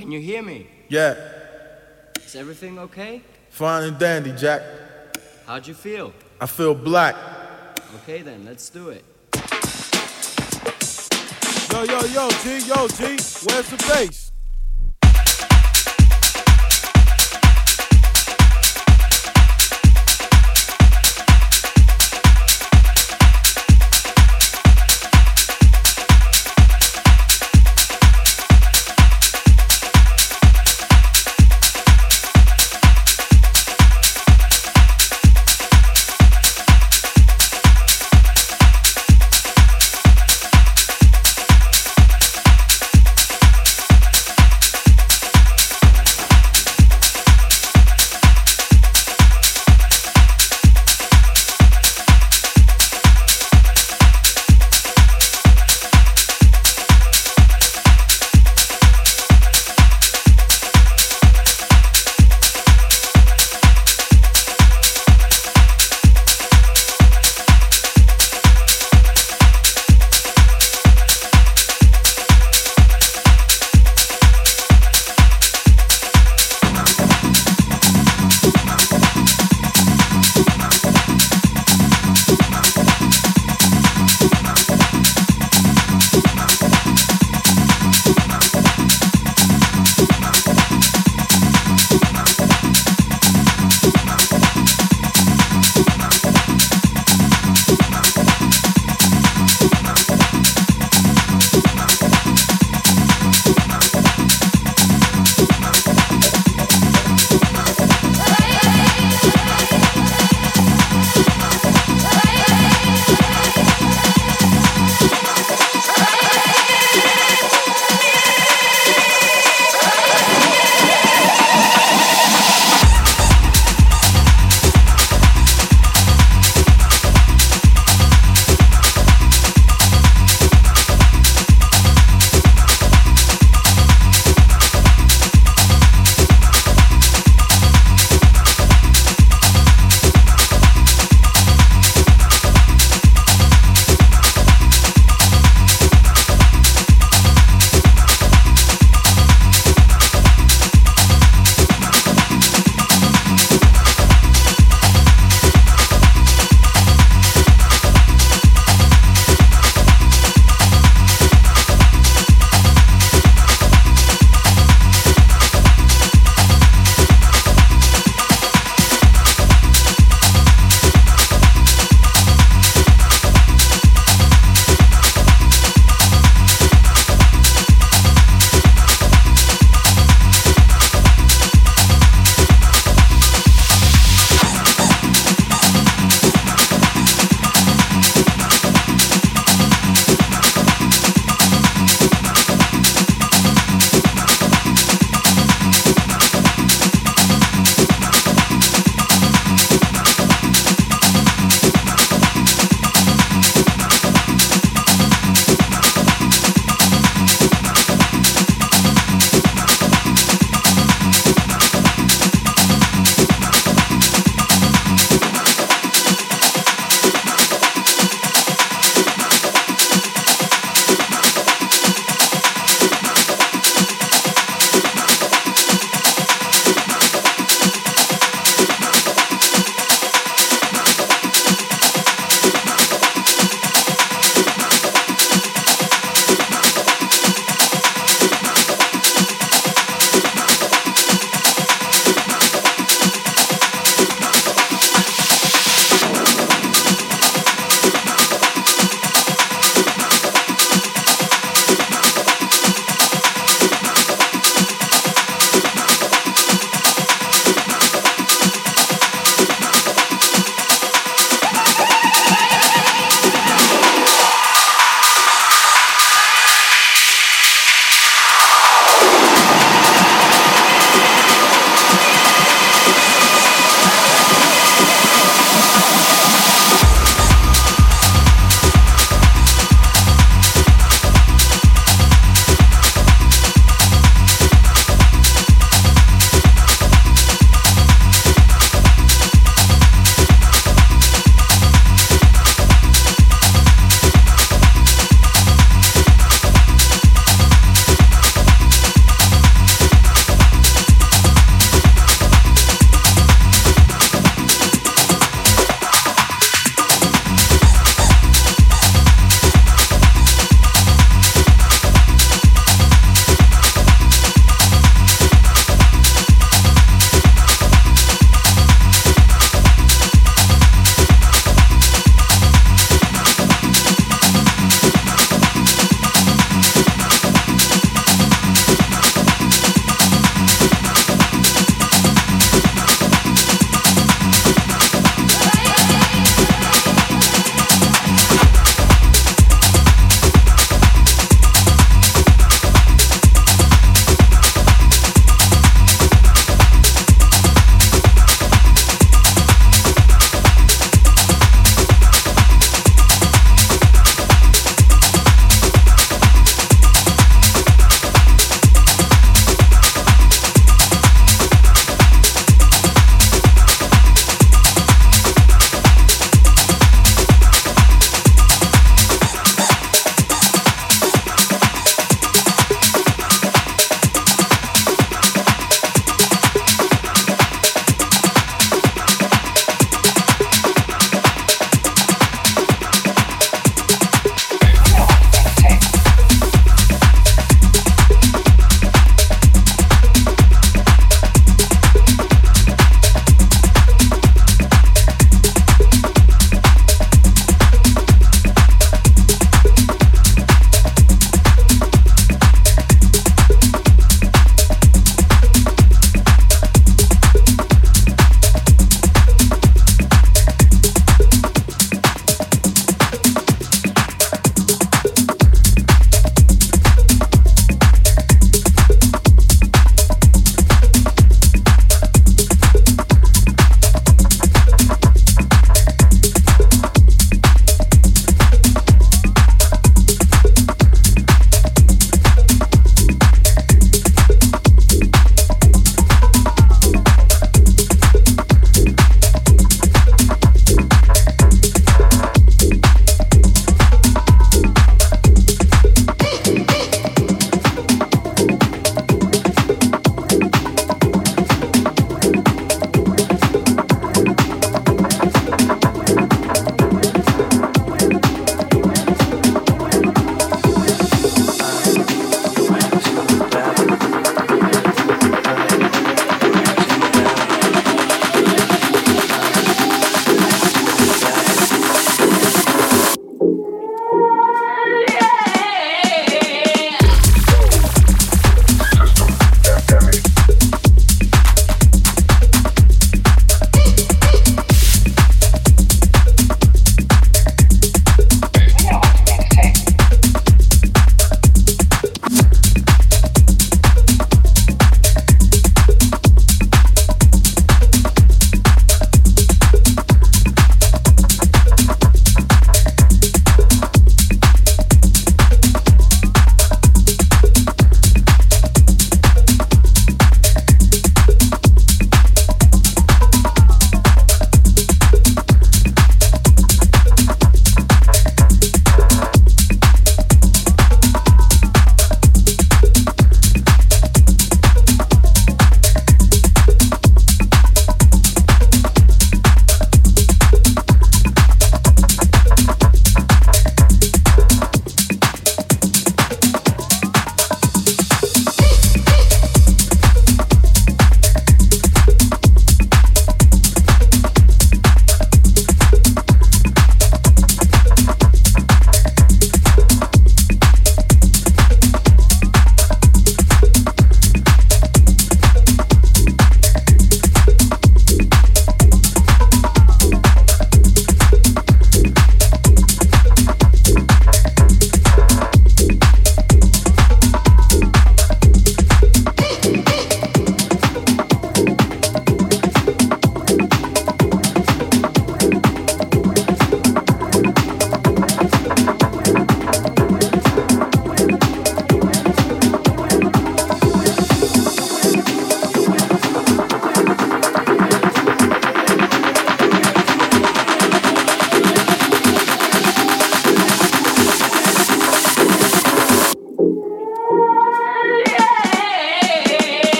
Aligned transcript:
Can 0.00 0.10
you 0.10 0.18
hear 0.18 0.42
me? 0.42 0.66
Yeah, 0.88 1.14
Is 2.24 2.34
everything 2.34 2.78
okay? 2.78 3.20
fine 3.50 3.84
and 3.84 3.98
dandy, 3.98 4.32
Jack. 4.32 4.62
How'd 5.46 5.66
you 5.66 5.74
feel? 5.74 6.14
I 6.40 6.46
feel 6.46 6.74
black. 6.74 7.14
Okay 8.02 8.22
then, 8.22 8.46
let's 8.46 8.70
do 8.70 8.88
it. 8.88 9.04
Yo, 11.70 11.82
yo, 11.84 12.00
yo, 12.06 12.30
G, 12.42 12.66
yo, 12.66 12.88
G, 12.88 13.02
where's 13.44 13.68
the 13.68 13.76
bass? 13.88 14.29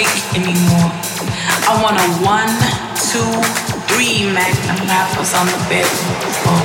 take 0.00 0.40
anymore. 0.40 0.88
I 1.68 1.76
want 1.84 2.00
a 2.00 2.08
one, 2.24 2.48
two, 2.96 3.32
three 3.92 4.24
magnum 4.32 4.80
wrappers 4.88 5.36
on 5.36 5.44
the 5.44 5.60
bed. 5.68 5.88
Oh. 6.48 6.56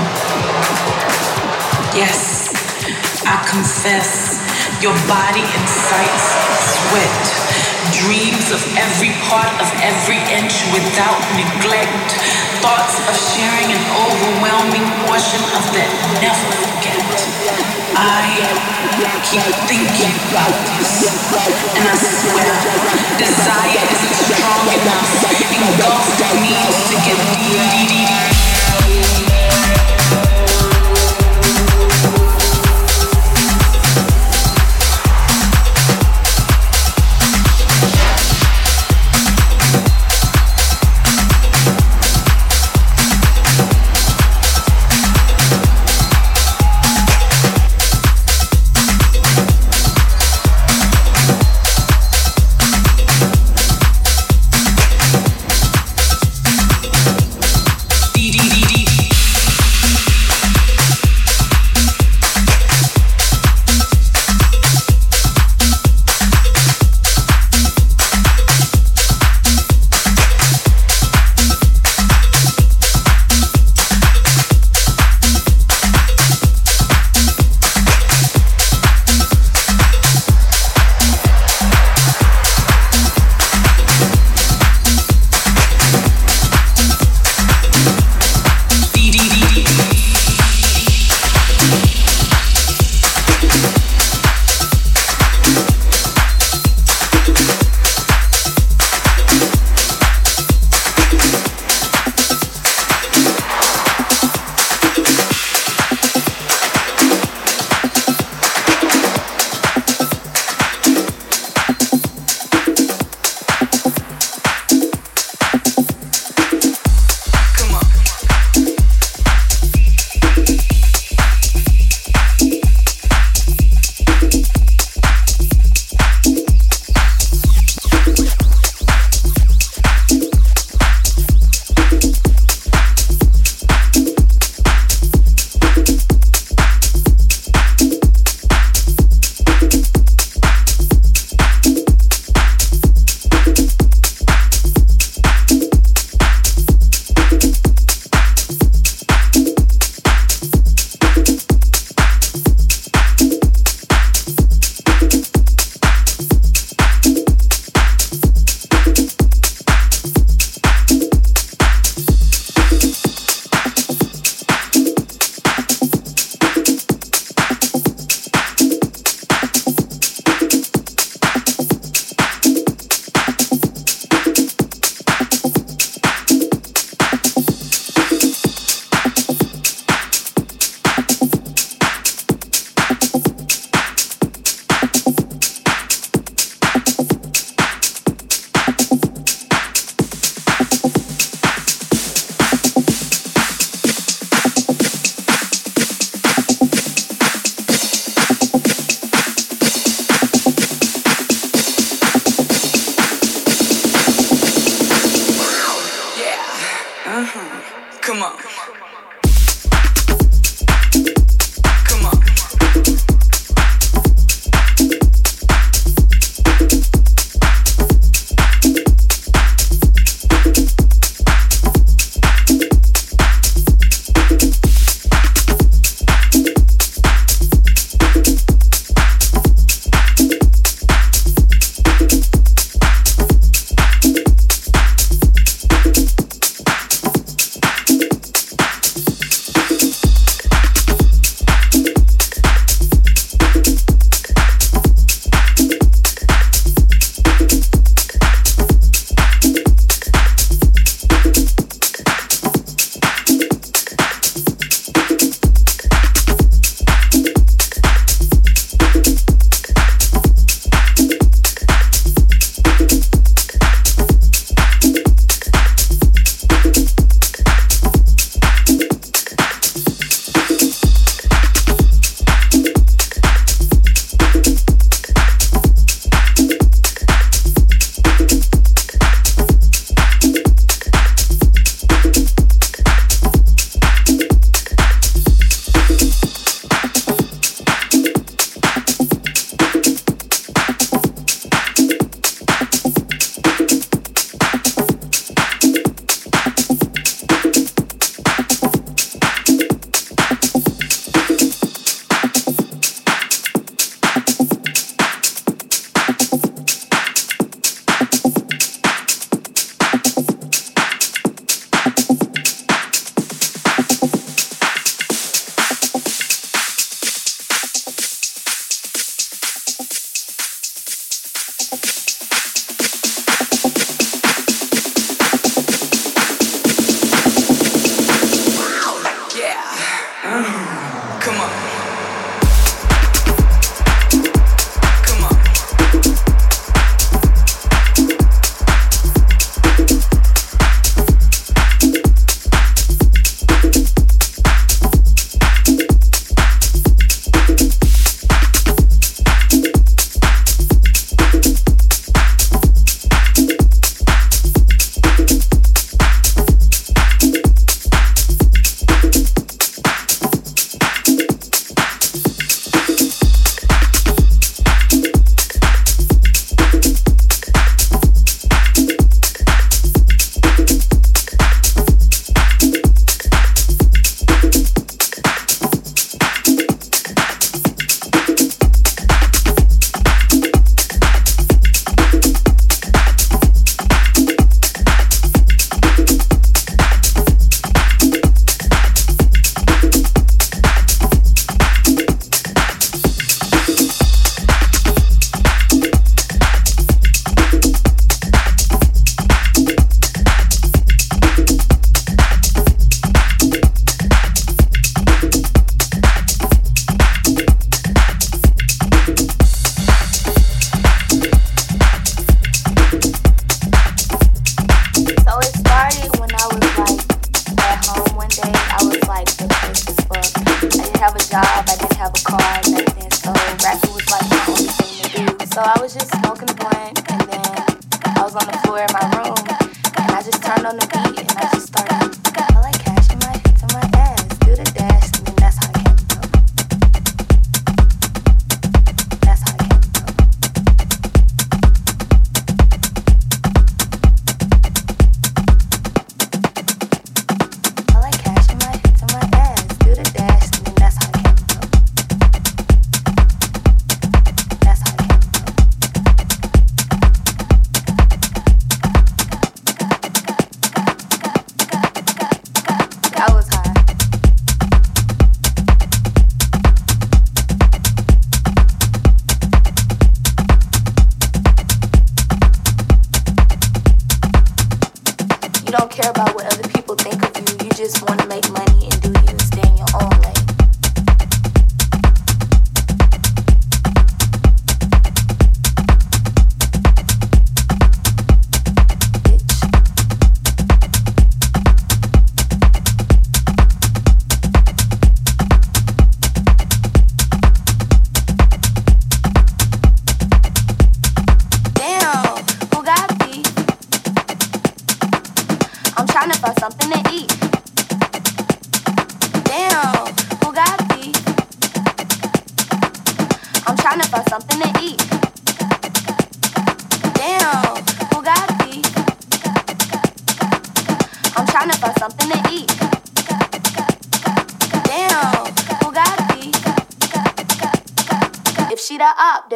Yes, 1.92 2.52
I 3.28 3.36
confess, 3.44 4.40
your 4.80 4.96
body 5.12 5.44
incites 5.44 6.28
sweat. 6.80 7.24
Dreams 7.92 8.56
of 8.56 8.64
every 8.80 9.12
part 9.28 9.52
of 9.60 9.68
every 9.84 10.20
inch 10.32 10.56
without 10.72 11.20
neglect. 11.36 12.16
Thoughts 12.64 12.96
of 13.04 13.16
sharing 13.36 13.68
an 13.68 13.84
overwhelming 14.00 14.88
portion 15.04 15.44
of 15.60 15.64
that 15.76 15.92
never 16.24 16.52
I 17.98 19.22
keep 19.24 19.56
thinking 19.72 20.16
about 20.30 20.52
this, 20.68 21.08
and 21.76 21.88
I 21.88 21.96
swear, 21.96 22.52
desire 23.18 23.88
isn't 23.92 24.16
strong 24.16 24.68
enough. 24.68 25.16
Engulfed 25.56 26.20
me 26.42 26.56
to 26.90 26.96
get 27.06 27.20
deep. 27.40 28.35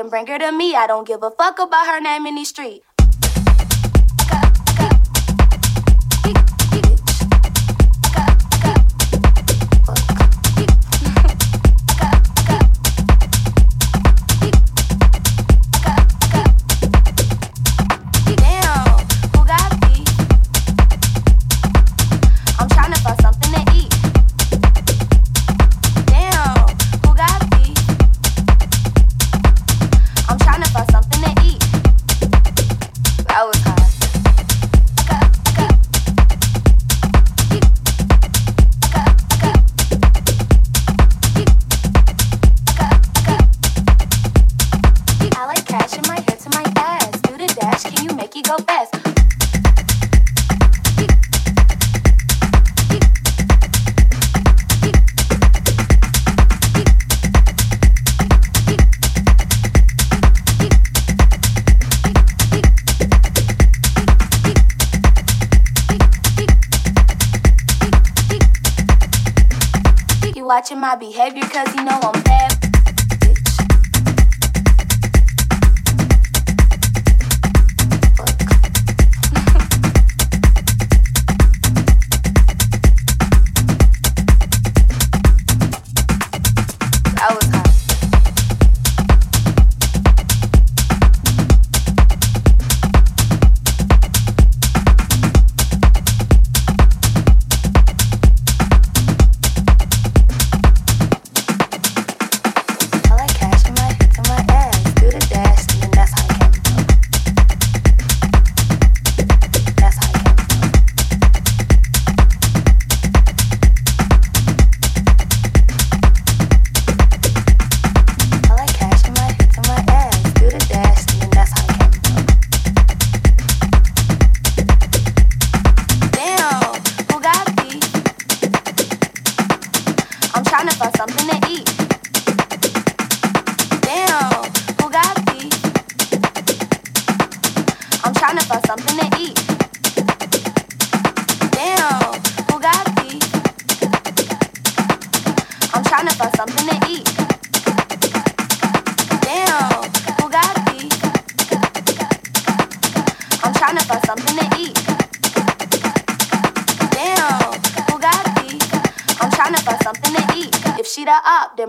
Bring 0.09 0.27
her 0.27 0.39
to 0.39 0.51
me. 0.51 0.75
I 0.75 0.87
don't 0.87 1.07
give 1.07 1.23
a 1.23 1.31
fuck 1.31 1.59
about 1.59 1.87
her 1.87 1.99
name 2.01 2.25
in 2.25 2.35
these 2.35 2.49
streets. 2.49 2.85
My 70.89 70.95
behavior 70.95 71.43
cause 71.43 71.75
you 71.75 71.78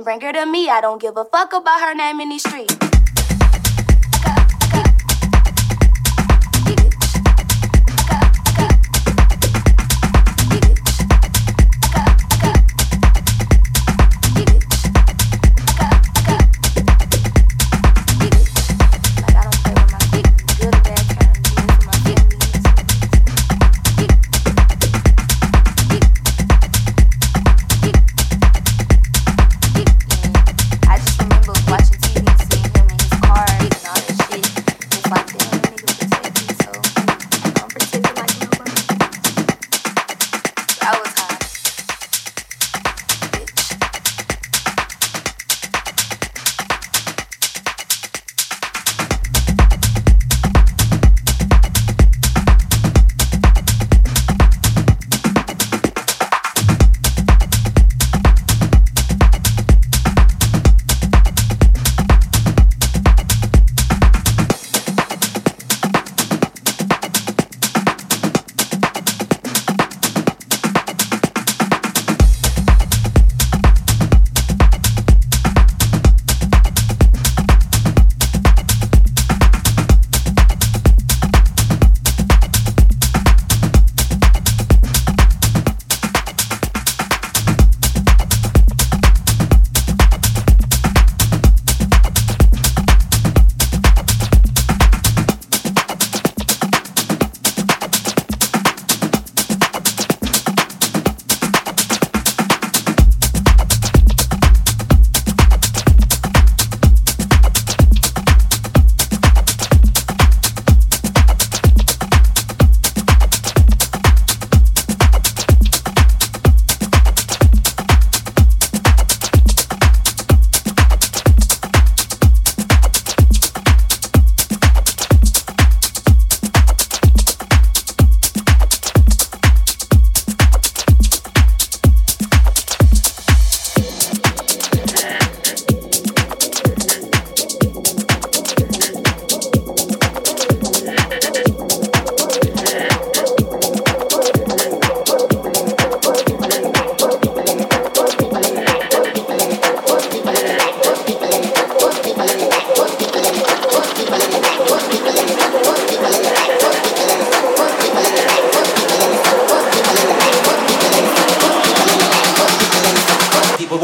bring 0.03 0.21
her 0.21 0.33
to 0.33 0.47
me. 0.47 0.69
I 0.69 0.81
don't 0.81 1.01
give 1.01 1.17
a 1.17 1.25
fuck 1.25 1.53
about 1.53 1.81
her 1.81 1.95
name 1.95 2.21
in 2.21 2.31
these 2.31 2.43
streets. 2.43 3.00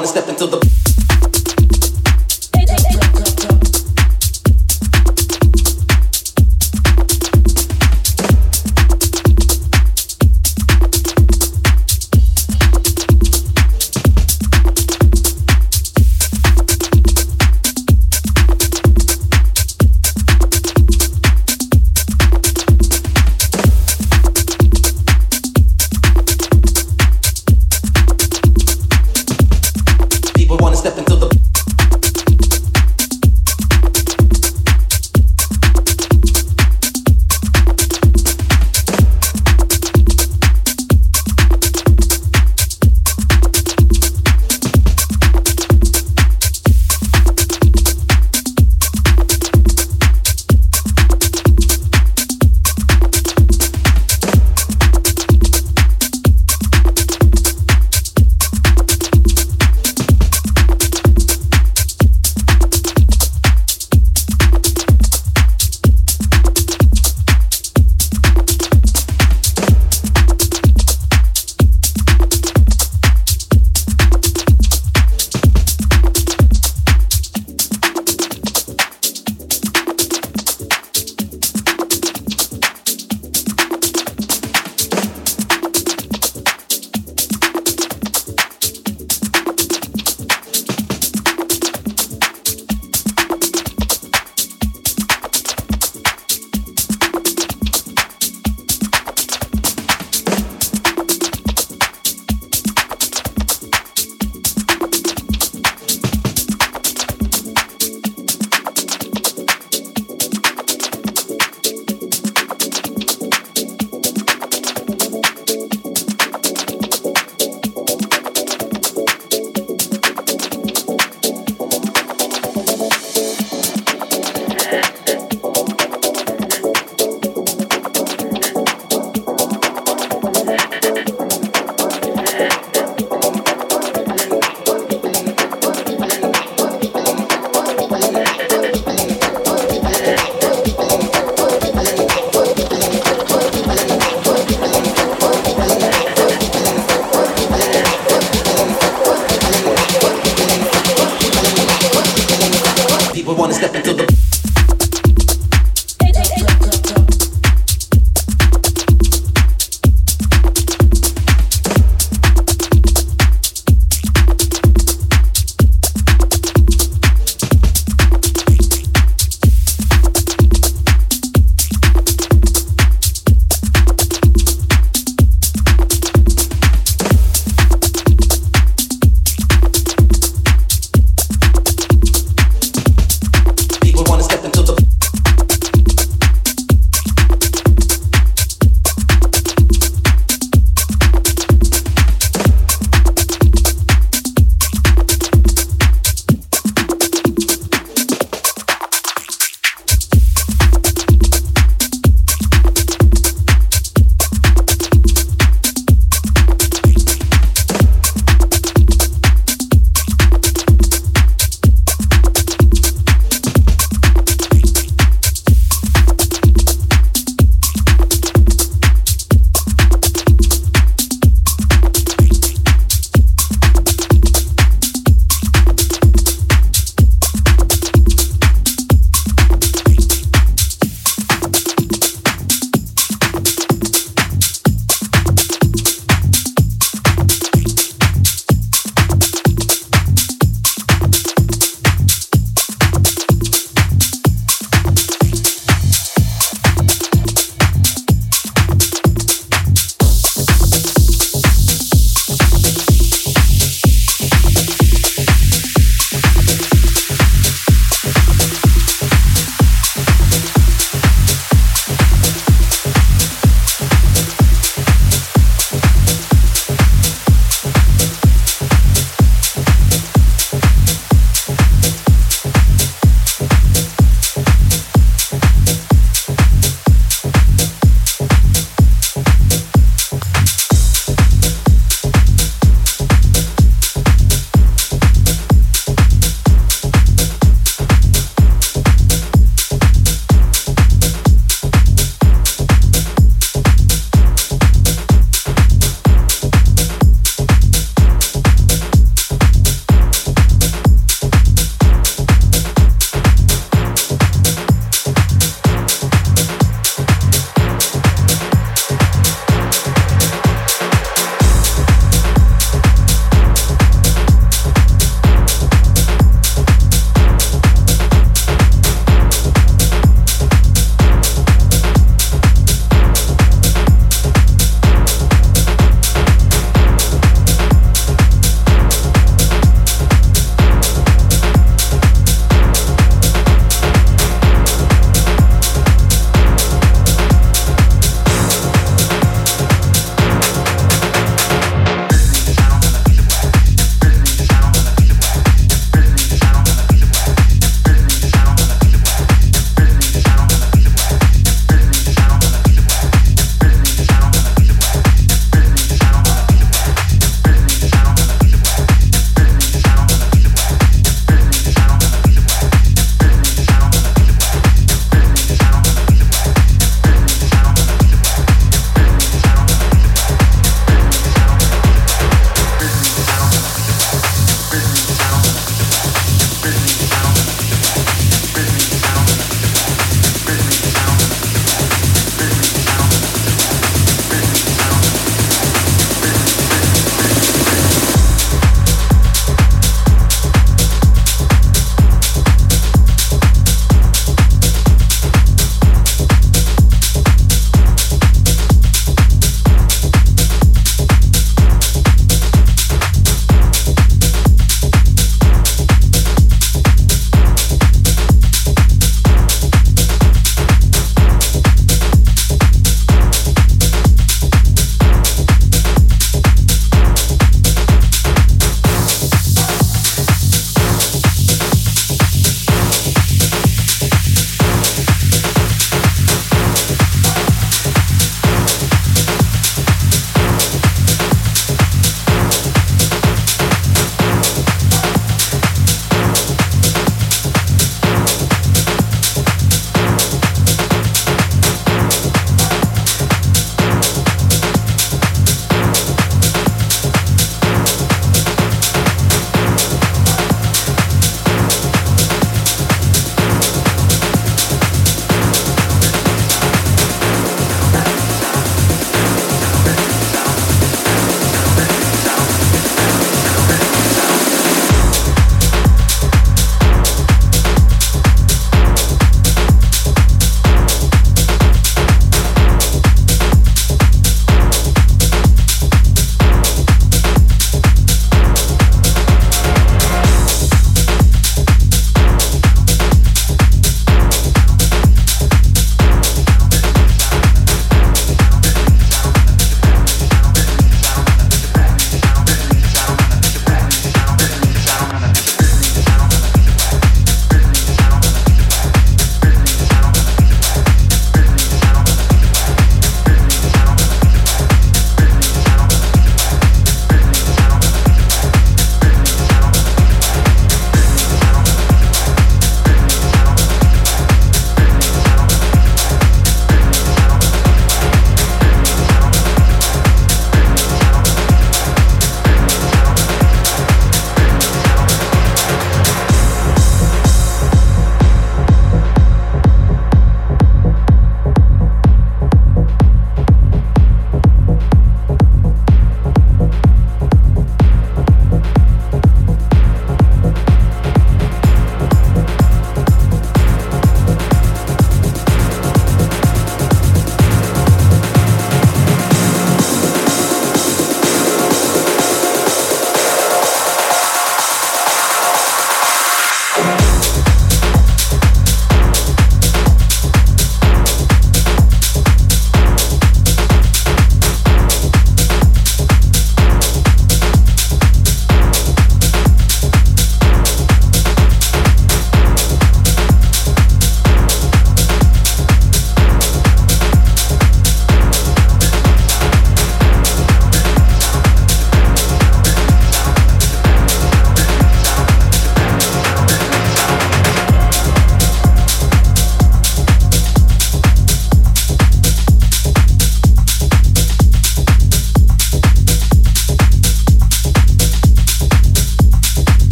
Wanna 0.00 0.08
step 0.08 0.28
into 0.30 0.46
the 0.46 0.79